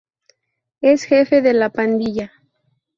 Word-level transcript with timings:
Es 0.81 1.03
jefe 1.03 1.43
de 1.43 1.53
la 1.53 1.69
pandilla. 1.69 2.31